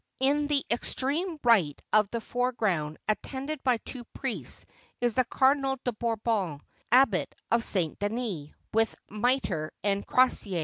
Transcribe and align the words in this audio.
In 0.19 0.47
the 0.47 0.65
extreme 0.71 1.37
right 1.43 1.79
of 1.93 2.09
the 2.09 2.21
fore 2.21 2.53
ground, 2.53 2.97
attended 3.07 3.63
by 3.63 3.77
two 3.77 4.03
priests, 4.15 4.65
is 4.99 5.13
the 5.13 5.25
Cardinal 5.25 5.77
de 5.85 5.91
Bourbon, 5.93 6.59
Abbot 6.91 7.35
of 7.51 7.63
St. 7.63 7.99
Denis, 7.99 8.49
with 8.73 8.95
miter 9.11 9.69
and 9.83 10.03
crosier. 10.03 10.59